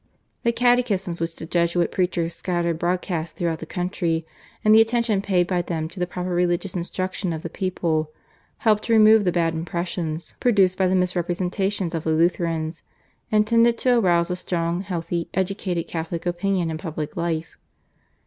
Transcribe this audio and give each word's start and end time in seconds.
The 0.41 0.51
catechisms 0.51 1.21
which 1.21 1.35
the 1.35 1.45
Jesuit 1.45 1.91
preachers 1.91 2.33
scattered 2.33 2.79
broadcast 2.79 3.35
through 3.35 3.55
the 3.57 3.67
country, 3.67 4.25
and 4.65 4.73
the 4.73 4.81
attention 4.81 5.21
paid 5.21 5.45
by 5.45 5.61
them 5.61 5.87
to 5.89 5.99
the 5.99 6.07
proper 6.07 6.31
religious 6.31 6.73
instruction 6.75 7.31
of 7.31 7.43
the 7.43 7.51
people 7.51 8.11
helped 8.65 8.85
to 8.85 8.93
remove 8.93 9.25
the 9.25 9.31
bad 9.31 9.53
impressions 9.53 10.33
produced 10.39 10.75
by 10.75 10.87
the 10.87 10.95
misrepresentations 10.95 11.93
of 11.93 12.03
the 12.03 12.13
Lutherans, 12.13 12.81
and 13.31 13.45
tended 13.45 13.77
to 13.77 13.99
arouse 13.99 14.31
a 14.31 14.35
strong, 14.35 14.81
healthy, 14.81 15.29
educated 15.35 15.87
Catholic 15.87 16.25
opinion 16.25 16.71
in 16.71 16.79
public 16.79 17.15
life. 17.15 17.55